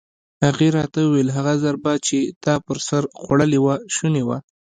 [0.45, 4.37] هغې راته وویل: هغه ضربه چې تا پر سر خوړلې وه شونې وه.